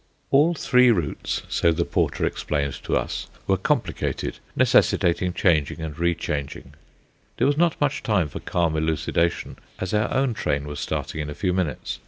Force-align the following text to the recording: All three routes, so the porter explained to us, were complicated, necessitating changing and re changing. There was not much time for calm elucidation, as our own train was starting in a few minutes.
All 0.31 0.55
three 0.55 0.89
routes, 0.89 1.43
so 1.47 1.71
the 1.71 1.85
porter 1.85 2.25
explained 2.25 2.73
to 2.85 2.95
us, 2.97 3.27
were 3.45 3.55
complicated, 3.55 4.39
necessitating 4.55 5.31
changing 5.33 5.79
and 5.79 5.95
re 5.99 6.15
changing. 6.15 6.73
There 7.37 7.45
was 7.45 7.55
not 7.55 7.79
much 7.79 8.01
time 8.01 8.27
for 8.27 8.39
calm 8.39 8.75
elucidation, 8.75 9.57
as 9.77 9.93
our 9.93 10.11
own 10.11 10.33
train 10.33 10.65
was 10.67 10.79
starting 10.79 11.21
in 11.21 11.29
a 11.29 11.35
few 11.35 11.53
minutes. 11.53 11.99